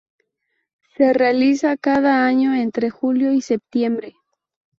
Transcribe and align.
Se 0.97 1.13
realiza 1.13 1.77
cada 1.77 2.25
año 2.25 2.55
entre 2.55 2.89
julio 2.89 3.33
y 3.33 3.41
septiembre. 3.43 4.15